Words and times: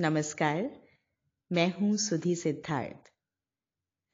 नमस्कार, 0.00 0.80
मैं 1.52 1.74
हूँ 1.74 1.96
सुधी 1.96 2.34
सिद्धार्थ। 2.34 3.12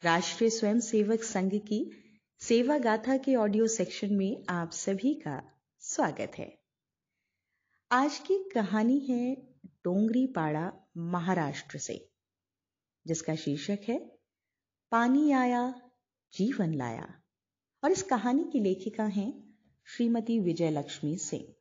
राष्ट्रीय 0.05 0.51
स्वयंसेवक 0.51 1.23
संघ 1.23 1.53
की 1.55 1.93
सेवा 2.39 2.79
गाथा 2.79 3.17
के 3.17 3.35
ऑडियो 3.35 3.67
सेक्शन 3.67 4.15
में 4.15 4.45
आप 4.49 4.71
सभी 4.71 5.15
का 5.15 5.43
स्वागत 5.79 6.33
है। 6.39 6.63
आज 7.91 8.19
की 8.19 8.51
कहानी 8.55 8.99
है 8.99 9.35
डोंगरी 9.67 10.27
पाड़ा 10.27 10.73
महाराष्ट्र 10.97 11.79
से, 11.79 12.11
जिसका 13.07 13.35
शीर्षक 13.35 13.79
है, 13.89 14.19
पानी 14.91 15.33
आया, 15.33 15.83
जीवन 16.33 16.75
लाया। 16.75 17.23
और 17.85 17.91
इस 17.91 18.03
कहानी 18.03 18.45
की 18.45 18.61
लेखिका 18.61 19.05
हैं 19.05 19.55
श्रीमती 19.87 20.41
विजय 20.41 20.71
लक्ष्मी 20.71 21.17
सिंह। 21.17 21.55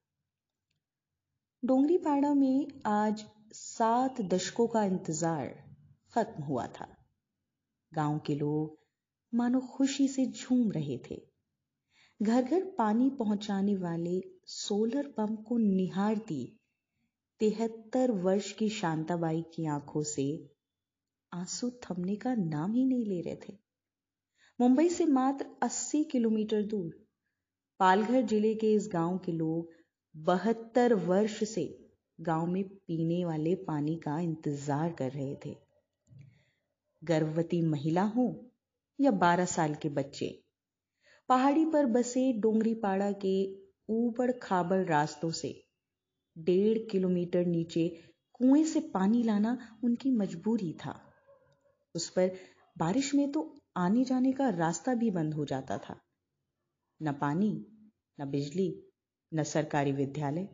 डोंगरी 1.66 1.98
पाड़ा 1.98 2.34
में 2.34 2.82
आज 2.86 3.26
सात 3.54 4.22
दशकों 4.22 4.68
का 4.68 4.84
इंतज़ार 4.84 5.48
खत्म 6.14 6.44
हुआ 6.44 6.68
था। 6.68 6.88
गाँव 7.94 8.20
के 8.20 8.36
लोग 8.36 8.78
मानो 9.34 9.60
खुशी 9.60 10.08
से 10.08 10.26
झूम 10.26 10.72
रहे 10.72 10.98
थे। 10.98 11.22
घर 12.22 12.42
घर 12.42 12.64
पानी 12.78 13.10
पहुँचाने 13.10 13.76
वाले 13.76 14.22
सोलर 14.46 15.08
पंप 15.08 15.44
को 15.48 15.58
निहारती 15.58 16.58
तिहत्तर 17.40 18.12
वर्ष 18.12 18.52
की 18.52 18.70
शांताबाई 18.70 19.42
की 19.42 19.66
आँखों 19.66 20.04
से 20.04 20.28
आँसू 21.34 21.70
थमने 21.84 22.16
का 22.16 22.36
नाम 22.36 22.74
ही 22.74 22.86
नहीं 22.86 23.06
ले 23.06 23.22
रहे 23.22 23.36
थे। 23.36 23.58
मुंबई 24.60 24.90
से 24.90 25.06
मात्र 25.06 25.46
80 25.64 26.04
किलोमीटर 26.04 26.64
दूर 26.64 26.92
पालघर 27.80 28.22
ज़िले 28.22 28.56
के 28.56 28.74
इस 28.74 28.90
गाँव 28.94 29.18
के 29.18 29.32
लोग 29.32 29.72
बहत्तर 30.16 30.94
वर्ष 30.94 31.44
से 31.44 31.79
गाँव 32.20 32.46
में 32.46 32.64
पीने 32.64 33.24
वाले 33.26 33.56
पानी 33.56 33.96
का 33.96 34.20
इंतज़ार 34.20 34.92
कर 34.92 35.12
रहे 35.12 35.36
थे। 35.46 35.56
गर्भवती 37.02 37.62
महिला 37.62 38.04
हो 38.04 38.26
या 39.00 39.12
12 39.12 39.46
साल 39.46 39.76
के 39.76 39.90
बच्चे, 39.90 40.28
पहाड़ी 41.30 41.66
पर 41.66 41.86
बसे 41.86 42.32
डोंगरी 42.34 42.74
पाड़ा 42.74 43.12
के 43.12 43.36
ऊबड़ 43.90 44.32
खाबड़ 44.32 44.84
रास्तों 44.86 45.32
से 45.32 45.54
डेढ़ 46.36 46.78
किलोमीटर 46.92 47.46
नीचे 47.46 47.88
कुएँ 48.34 48.64
से 48.64 48.80
पानी 48.94 49.24
लाना 49.24 49.58
उनकी 49.84 50.12
मजबूरी 50.12 50.72
था। 50.74 51.00
उस 51.96 52.10
पर 52.10 52.32
बारिश 52.78 53.16
में 53.16 53.32
तो 53.32 53.50
आने 53.78 54.04
जाने 54.04 54.32
का 54.32 54.50
रास्ता 54.50 54.94
भी 54.94 55.12
बंद 55.12 55.34
हो 55.34 55.46
जाता 55.46 55.78
था। 55.78 56.00
न 57.02 57.12
पानी, 57.12 57.52
न 58.20 58.30
बिजली, 58.32 58.74
न 59.32 59.44
सरकारी 59.44 59.92
विद्यालय 59.92 60.48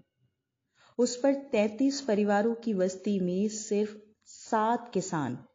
उस 0.98 1.16
पर 1.16 1.34
33 1.34 2.02
परिवारों 2.02 2.56
की 2.56 2.74
बस्ती 2.74 3.20
में 3.20 3.48
सिर्फ़ 3.48 3.98
सात 4.26 4.92
किसान 4.94 5.46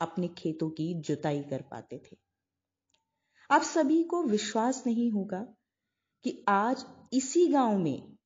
अपने 0.00 0.28
खेतों 0.28 0.70
की 0.70 0.94
जुताई 0.94 1.42
कर 1.42 1.62
पाते 1.62 1.98
थे। 1.98 2.16
आप 3.50 3.62
सभी 3.62 4.02
को 4.02 4.22
विश्वास 4.22 4.86
नहीं 4.86 5.10
होगा 5.10 5.54
कि 6.24 6.44
आज 6.48 6.86
इसी 7.12 7.48
गाँव 7.48 7.78
में 7.78 8.16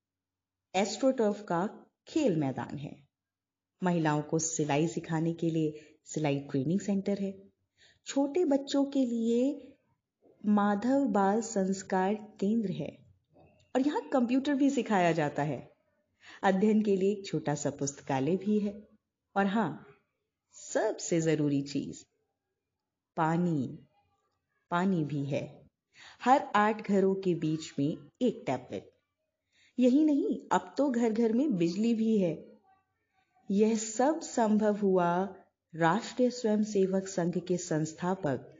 एस्ट्रोटर्फ 0.74 1.42
का 1.42 1.86
खेल 2.08 2.36
मैदान 2.36 2.78
है। 2.78 3.08
महिलाओं 3.82 4.22
को 4.22 4.38
सिलाई 4.38 4.88
सिखाने 4.88 5.32
के 5.34 5.50
लिए 5.50 5.98
सिलाई 6.04 6.38
ट्रेनिंग 6.38 6.80
सेंटर 6.80 7.18
है। 7.18 7.42
छोटे 8.06 8.44
बच्चों 8.44 8.84
के 8.84 9.06
लिए 9.06 9.72
माधव 10.46 11.04
बाल 11.04 11.40
संस्कार 11.40 12.14
केंद्र 12.14 12.70
है। 12.70 13.06
और 13.74 13.86
यहाँ 13.86 14.08
कंप्यूटर 14.08 14.54
भी 14.54 14.70
सिखाया 14.70 15.12
जाता 15.12 15.42
है। 15.42 15.75
अध्ययन 16.42 16.82
के 16.82 16.96
लिए 16.96 17.12
एक 17.12 17.26
छोटा 17.26 17.54
सा 17.54 17.70
पुस्तकालय 17.70 18.36
भी 18.36 18.58
है। 18.58 18.88
और 19.36 19.46
हाँ, 19.46 19.86
सबसे 20.52 21.20
ज़रूरी 21.20 21.62
चीज़, 21.62 22.04
पानी। 23.16 23.78
पानी 24.70 25.04
भी 25.04 25.24
है। 25.24 25.66
हर 26.24 26.40
आठ 26.54 26.88
घरों 26.88 27.14
के 27.14 27.34
बीच 27.34 27.72
में 27.78 27.96
एक 28.22 28.42
टैबलेट। 28.46 28.90
यही 29.78 30.04
नहीं, 30.04 30.48
अब 30.52 30.74
तो 30.78 30.90
घर 30.90 31.12
घर 31.12 31.32
में 31.32 31.56
बिजली 31.56 31.94
भी 31.94 32.18
है। 32.18 32.58
यह 33.50 33.76
सब 33.76 34.20
संभव 34.20 34.76
हुआ 34.76 35.34
राष्ट्रीय 35.74 36.30
स्वयंसेवक 36.30 37.08
संघ 37.08 37.38
के 37.38 37.56
संस्थापक 37.56 38.54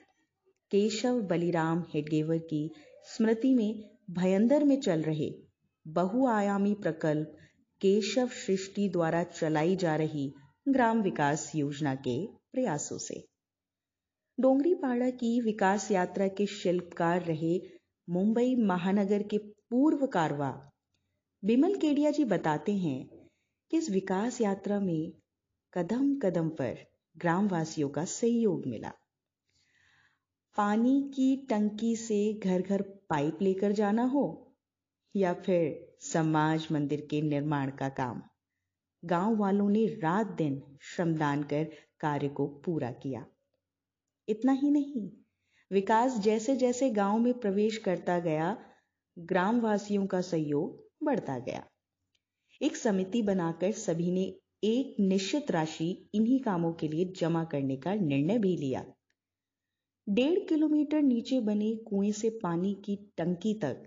केशव 0.71 1.23
बलिराम 1.23 1.85
हेडगेवर 1.95 2.39
की 2.39 2.71
स्मृति 3.17 3.55
में 3.55 3.91
भयंदर 4.11 4.65
में 4.65 4.81
चल 4.81 5.03
रहे 5.03 5.35
बहुआयामी 5.89 6.75
प्रकल्प 6.75 7.37
केशव 7.87 8.27
सृष्टि 8.27 8.89
द्वारा 8.89 9.23
चलाई 9.23 9.77
जा 9.77 9.97
रही 9.97 10.35
ग्राम 10.69 11.03
विकास 11.03 11.53
योजना 11.55 11.95
के 11.95 12.27
प्रयासों 12.27 12.99
से। 12.99 13.29
डोंगरी 14.41 14.75
पाड़ा 14.75 15.11
की 15.11 15.41
विकास 15.41 15.91
यात्रा 15.91 16.29
के 16.29 16.47
शिल्पकार 16.47 17.23
रहे 17.23 17.61
मुंबई 18.11 18.55
महानगर 18.55 19.23
के 19.23 19.39
पूर्व 19.39 20.07
कारवा। 20.07 20.71
बिमल 21.45 21.77
केडिया 21.77 22.11
जी 22.11 22.25
बताते 22.25 22.73
हैं 22.73 23.29
कि 23.71 23.77
इस 23.77 23.91
विकास 23.91 24.41
यात्रा 24.41 24.81
में 24.81 25.13
कदम 25.75 26.19
कदम 26.19 26.49
पर 26.49 26.79
ग्रामवासियों 27.19 27.89
का 27.89 28.05
सहयोग 28.05 28.67
मिला। 28.67 28.93
पानी 30.57 31.13
की 31.15 31.37
टंकी 31.37 31.97
से 31.97 32.35
घर 32.35 32.63
घर 32.63 32.83
पाइप 32.83 33.39
लेकर 33.43 33.73
जाना 33.73 34.05
हो 34.05 34.55
या 35.17 35.35
फिर 35.35 35.86
समाज 36.01 36.69
मंदिर 36.73 37.07
के 37.11 37.21
निर्माण 37.23 37.71
का 37.71 37.89
काम। 37.89 38.23
गाँव 39.05 39.37
वालों 39.37 39.69
ने 39.71 39.87
रात 39.87 40.27
दिन 40.27 40.63
श्रमदान 40.83 41.43
कर 41.43 41.65
कार्य 42.01 42.29
को 42.29 42.47
पूरा 42.47 42.91
किया। 42.91 43.27
इतना 44.29 44.53
ही 44.53 44.71
नहीं, 44.71 45.11
विकास 45.71 46.19
जैसे 46.19 46.57
जैसे 46.57 46.91
गाँव 46.91 47.19
में 47.19 47.35
प्रवेश 47.41 47.77
करता 47.79 48.19
गया, 48.19 48.57
ग्रामवासियों 49.19 50.07
का 50.07 50.21
सहयोग 50.21 50.85
बढ़ता 51.03 51.39
गया। 51.39 51.65
एक 52.63 52.77
समिति 52.77 53.23
बनाकर 53.23 53.73
सभी 53.73 54.11
ने 54.11 54.35
एक 54.65 54.97
निश्चित 55.01 55.51
राशि 55.51 56.11
इन्हीं 56.15 56.41
कामों 56.41 56.73
के 56.73 56.89
लिए 56.89 57.05
जमा 57.05 57.45
करने 57.45 57.77
का 57.77 57.95
निर्णय 57.95 58.39
भी 58.39 58.57
लिया। 58.57 58.85
डेढ़ 60.09 60.39
किलोमीटर 60.39 61.03
नीचे 61.03 61.41
बने 61.41 61.75
कुएँ 61.77 62.13
से 62.13 62.31
पानी 62.43 62.75
की 62.75 62.97
टंकी 63.17 63.55
तक 63.55 63.83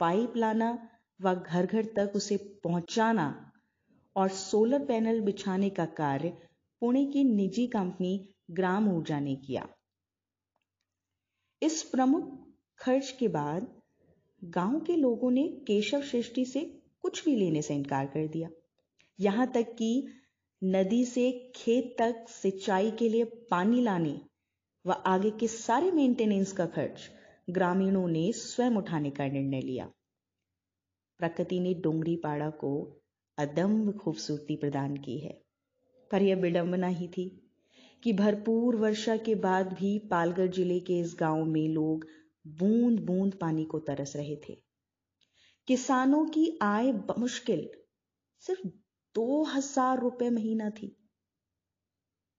पाइप 0.00 0.32
लाना 0.36 0.90
व 1.20 1.34
घर 1.34 1.66
घर 1.66 1.84
तक 1.96 2.12
उसे 2.16 2.36
पहुंचाना 2.64 3.52
और 4.16 4.28
सोलर 4.28 4.84
पैनल 4.84 5.20
बिछाने 5.20 5.70
का 5.70 5.84
कार्य 5.84 6.28
पुणे 6.82 7.04
की 7.06 7.24
निजी 7.24 7.66
कंपनी 7.66 8.28
ग्राम 8.50 8.88
ऊर्जा 8.88 9.20
ने 9.20 9.34
किया। 9.36 9.66
इस 11.62 11.82
प्रमुख 11.82 12.32
खर्च 12.78 13.10
के 13.10 13.28
बाद 13.28 13.66
गाँव 14.42 14.80
के 14.80 14.96
लोगों 14.96 15.30
ने 15.30 15.42
केशव 15.66 16.02
सृष्टि 16.02 16.44
से 16.44 16.60
कुछ 17.02 17.24
भी 17.24 17.36
लेने 17.36 17.62
से 17.62 17.74
इनकार 17.74 18.06
कर 18.06 18.26
दिया। 18.26 18.48
यहाँ 19.18 19.46
तक 19.46 19.74
कि 19.78 20.06
नदी 20.62 21.04
से 21.04 21.30
खेत 21.56 21.94
तक 21.98 22.24
सिंचाई 22.28 22.90
के 22.90 23.08
लिए 23.08 23.24
पानी 23.50 23.82
लाने 23.82 24.20
व 24.84 24.92
आगे 25.06 25.30
के 25.30 25.48
सारे 25.48 25.90
मेंटेनेंस 25.90 26.52
का 26.52 26.66
खर्च 26.66 27.10
ग्रामीणों 27.50 28.06
ने 28.08 28.32
स्वयं 28.32 28.76
उठाने 28.76 29.10
का 29.10 29.26
निर्णय 29.28 29.60
लिया। 29.60 29.90
प्रकृति 31.24 31.60
ने 31.60 31.74
डोंगरी 31.74 32.16
पाड़ा 32.16 32.50
को 32.50 33.02
अदम्ब 33.38 33.92
खूबसूरती 33.98 34.56
प्रदान 34.56 34.96
की 34.96 35.18
है। 35.18 35.42
पर 36.10 36.22
यह 36.22 36.36
विडंबना 36.36 36.86
ही 36.86 37.08
थी 37.08 37.52
कि 38.02 38.12
भरपूर 38.12 38.76
वर्षा 38.76 39.16
के 39.16 39.34
बाद 39.34 39.72
भी 39.72 39.98
पालगढ़ 39.98 40.46
ज़िले 40.46 40.80
के 40.80 40.98
इस 41.00 41.16
गाँव 41.20 41.44
में 41.44 41.68
लोग 41.68 42.06
बूंद 42.46 43.00
बूंद 43.00 43.34
पानी 43.34 43.64
को 43.64 43.78
तरस 43.78 44.16
रहे 44.16 44.36
थे। 44.36 44.56
किसानों 45.68 46.24
की 46.26 46.58
आय 46.62 46.92
मुश्किल 47.18 47.68
सिर्फ़ 48.42 48.66
दो 49.14 49.42
हज़ार 49.44 50.00
रुपए 50.00 50.30
महीना 50.30 50.70
थी। 50.70 50.96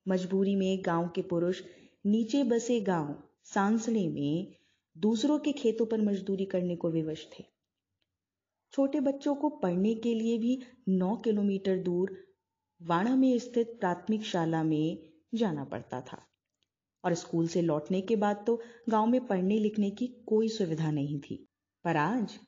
मजबूरी 0.08 0.56
में 0.56 0.84
गाँव 0.86 1.08
के 1.08 1.22
पुरुष 1.22 1.62
नीचे 2.06 2.44
बसे 2.44 2.82
गाँव 2.82 3.24
सांसड़े 3.44 4.08
में 4.08 4.56
दूसरों 4.98 5.40
के 5.40 5.52
खेतों 5.52 5.86
पर 5.86 6.02
मजदूरी 6.02 6.46
करने 6.46 6.76
को 6.76 6.90
विवश 6.90 7.28
थे। 7.40 7.55
छोटे 8.76 9.00
बच्चों 9.00 9.36
को 9.36 9.50
पढ़ने 9.50 9.96
के 9.96 10.14
लिए 10.14 10.38
भी 10.38 10.64
नौ 10.90 11.16
किलोमीटर 11.18 11.78
दूर 11.78 12.18
वाणा 12.82 13.16
में 13.16 13.40
स्थित 13.40 13.78
प्राथमिक 13.80 14.24
शाला 14.24 14.64
में 14.64 15.10
जाना 15.36 15.64
पड़ता 15.64 16.02
था। 16.02 16.22
और 17.04 17.14
स्कूल 17.14 17.48
से 17.48 17.62
लौटने 17.62 18.02
के 18.02 18.16
बाद 18.16 18.44
तो 18.48 18.62
गाँव 18.90 19.08
में 19.08 19.28
पढ़ने 19.28 19.60
लिखने 19.60 19.92
की 19.92 20.08
कोई 20.08 20.50
सुविधा 20.50 20.92
नहीं 20.92 21.20
थी। 21.20 21.48
पर 21.86 21.98
आज 21.98 22.40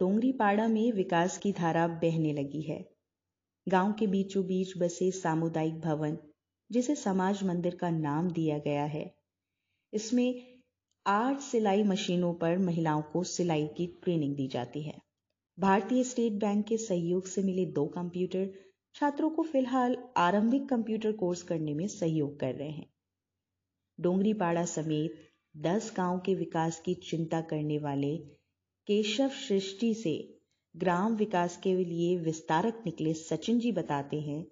डोंगरी 0.00 0.32
पाड़ा 0.32 0.68
में 0.68 0.92
विकास 0.92 1.38
की 1.38 1.52
धारा 1.52 1.88
बहने 1.88 2.32
लगी 2.32 2.62
है। 2.62 2.88
गाँव 3.68 3.92
के 3.92 4.06
बीचों 4.06 4.46
बीच 4.46 4.78
बसे 4.78 5.10
सामुदायिक 5.10 5.80
भवन, 5.80 6.18
जिसे 6.70 6.94
समाज 6.94 7.42
मंदिर 7.42 7.74
का 7.74 7.90
नाम 7.90 8.30
दिया 8.30 8.58
गया 8.58 8.84
है। 8.84 9.14
इसमें 9.92 10.58
आठ 11.06 11.40
सिलाई 11.40 11.82
मशीनों 11.82 12.34
पर 12.34 12.58
महिलाओं 12.58 13.02
को 13.02 13.24
सिलाई 13.24 13.66
की 13.66 13.86
ट्रेनिंग 13.86 14.36
दी 14.36 14.48
जाती 14.48 14.82
है। 14.82 15.11
भारतीय 15.58 16.04
स्टेट 16.04 16.32
बैंक 16.32 16.66
के 16.66 16.76
सहयोग 16.76 17.26
से 17.26 17.42
मिले 17.42 17.64
दो 17.66 17.86
कंप्यूटर 17.86 18.48
छात्रों 18.94 19.30
को 19.30 19.42
फ़िलहाल 19.42 19.96
आरंभिक 20.16 20.68
कंप्यूटर 20.68 21.12
कोर्स 21.12 21.42
करने 21.42 21.74
में 21.74 21.86
सहयोग 21.88 22.38
कर 22.40 22.54
रहे 22.54 22.70
हैं। 22.70 22.86
डोंगरीपाड़ा 23.98 24.64
समेत 24.64 25.28
दस 25.56 25.92
गाँव 25.96 26.18
के 26.18 26.34
विकास 26.34 26.80
की 26.80 26.94
चिंता 26.94 27.40
करने 27.40 27.78
वाले 27.78 28.16
केशव 28.86 29.28
सृष्टि 29.28 29.94
से 29.94 30.40
ग्राम 30.76 31.16
विकास 31.16 31.56
के 31.56 31.74
लिए 31.84 32.16
विस्तारक 32.16 32.82
निकले 32.86 33.14
सचिन 33.14 33.58
जी 33.58 33.72
बताते 33.72 34.20
हैं 34.20 34.44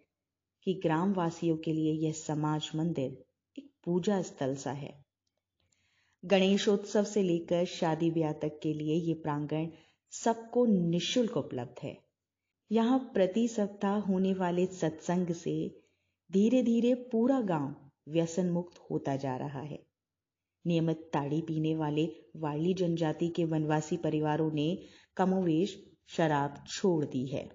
कि 0.67 0.75
ग्राम 0.75 1.13
वासियों 1.13 1.57
के 1.57 1.73
लिए 1.73 1.93
यह 1.93 2.13
समाज 2.13 2.71
मंदिर 2.75 3.25
एक 3.59 3.71
पूजा 3.85 4.23
स्थल 4.23 4.55
सा 4.55 4.73
है। 4.73 5.05
गणेशोत्सव 6.25 7.05
से 7.05 7.23
लेकर 7.23 7.65
शादी 7.65 8.11
ब्याह 8.11 8.33
तक 8.33 8.61
के 8.63 8.73
लिए 8.75 8.95
ये 8.95 9.15
प्रांगण 9.15 9.69
सबको 10.13 10.65
निशुल्क 10.67 11.37
उपलब्ध 11.37 11.83
है। 11.83 11.97
यहाँ 12.71 12.99
प्रति 12.99 13.49
सप्ताह 13.49 13.99
होने 13.99 14.35
वाले 14.35 14.67
सत्संग 14.67 15.27
से 15.29 15.81
धीरे 16.33 16.63
धीरे 16.63 16.95
पूरा 16.95 17.41
गाँव 17.41 18.13
व्यसन 18.13 18.51
मुक्त 18.51 18.79
होता 18.91 19.17
जा 19.17 19.37
रहा 19.37 19.61
है। 19.61 19.79
नियमित 20.67 21.11
ताड़ी 21.13 21.41
पीने 21.41 21.75
वाले 21.75 22.09
वाली 22.37 22.75
जनजाति 22.75 23.29
के 23.29 23.45
वनवासी 23.45 23.97
परिवारों 23.97 24.53
ने 24.53 24.79
कमोवेश, 25.17 25.87
शराब 26.09 26.65
छोड़ 26.69 27.05
दी 27.05 27.27
है। 27.27 27.49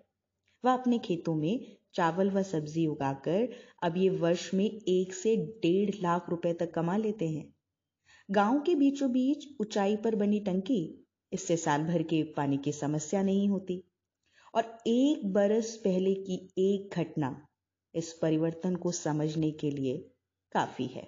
वह 0.64 0.74
अपने 0.74 1.00
खेतों 1.00 1.36
में 1.36 1.78
चावल 1.94 2.30
व 2.30 2.44
सब्ज़ी 2.44 2.88
उगाकर 2.88 3.48
अब 3.84 3.98
ये 3.98 4.10
वर्ष 4.10 4.54
में 4.54 4.66
एक 4.66 5.14
से 5.14 5.36
डेढ़ 5.38 5.96
लाख 6.02 6.30
रुपए 6.30 6.54
तक 6.54 6.74
कमा 6.74 6.98
लेते 6.98 7.30
हैं। 7.30 7.54
गाँव 8.32 8.60
के 8.60 8.76
बीचों 8.76 9.12
बीच 9.12 9.48
ऊंचाई 9.62 9.96
पर 9.96 10.16
बनी 10.16 10.40
टंकी 10.40 11.05
इससे 11.36 11.58
साल 11.58 11.84
भर 11.84 12.04
के 12.04 12.24
पानी 12.24 12.58
की 12.58 12.72
समस्या 12.72 13.22
नहीं 13.24 13.50
होती। 13.50 13.84
और 14.56 14.78
एक 14.88 15.34
बरस 15.34 15.76
पहले 15.78 16.14
की 16.14 16.36
एक 16.58 16.98
घटना 16.98 17.30
इस 17.96 18.14
परिवर्तन 18.14 18.76
को 18.76 18.92
समझने 18.92 19.52
के 19.52 19.72
लिए 19.72 19.98
काफ़ी 20.52 20.86
है। 20.88 21.08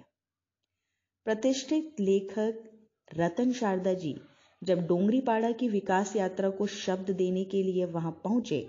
प्रतिष्ठित 1.26 2.00
लेखक 2.00 2.64
रतन 3.14 3.52
शारदा 3.52 3.94
जी 3.94 4.14
जब 4.62 4.86
डोंगरीपाड़ा 4.86 5.50
की 5.52 5.68
विकास 5.68 6.16
यात्रा 6.16 6.50
को 6.50 6.66
शब्द 6.66 7.10
देने 7.10 7.44
के 7.44 7.62
लिए 7.62 7.84
वहाँ 7.84 8.12
पहुँचे, 8.24 8.60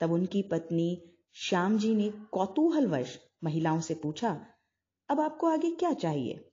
तब 0.00 0.12
उनकी 0.12 0.42
पत्नी 0.42 1.02
श्याम 1.34 1.78
जी 1.78 1.94
ने 1.94 2.08
कौतूहलवश 2.32 3.18
महिलाओं 3.44 3.80
से 3.80 3.94
पूछा, 3.94 4.46
अब 5.08 5.20
आपको 5.20 5.46
आगे 5.46 5.70
क्या 5.70 5.92
चाहिए? 5.92 6.44